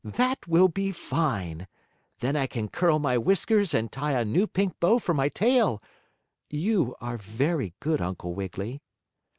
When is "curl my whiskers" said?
2.69-3.71